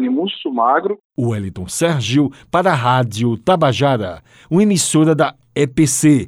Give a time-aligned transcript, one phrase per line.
[0.10, 0.98] Mussumagro.
[1.18, 6.28] Wellington Sérgio para a Rádio Tabajara, uma emissora da EPC,